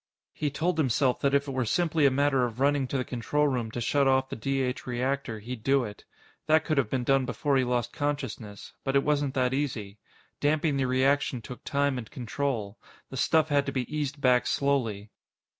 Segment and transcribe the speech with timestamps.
[0.33, 3.47] He told himself that if it were simply a matter of running to the control
[3.47, 6.05] room to shut off the D H reactor, he'd do it.
[6.47, 8.73] That could have been done before he lost consciousness.
[8.83, 9.99] But it wasn't that easy.
[10.39, 12.79] Damping the reaction took time and control.
[13.11, 15.11] The stuff had to be eased back slowly.